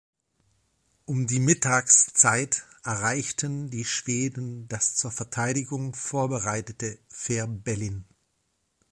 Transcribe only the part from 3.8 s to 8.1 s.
Schweden das zur Verteidigung vorbereitete Fehrbellin.